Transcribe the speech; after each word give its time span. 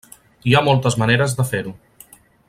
Hi 0.51 0.55
ha 0.55 0.61
moltes 0.67 0.97
maneres 1.01 1.35
de 1.41 1.45
fer-ho. 1.51 1.75